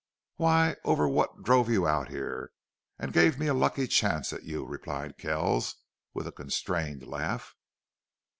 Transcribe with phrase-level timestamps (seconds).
[0.37, 2.53] "Why, over what drove you out here
[2.97, 5.75] and gave me a lucky chance at you," replied Kells,
[6.11, 7.55] with a constrained laugh.